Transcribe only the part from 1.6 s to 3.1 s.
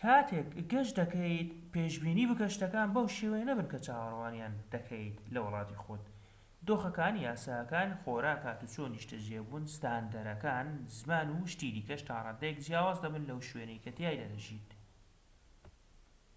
پێشبینی بکە شتەکان بەو